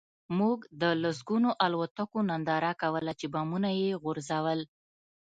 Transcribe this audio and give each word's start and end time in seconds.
موږ 0.37 0.59
د 0.81 0.83
لسګونو 1.03 1.49
الوتکو 1.65 2.19
ننداره 2.29 2.71
کوله 2.81 3.11
چې 3.19 3.25
بمونه 3.33 3.69
یې 3.81 3.89
غورځول 4.01 4.59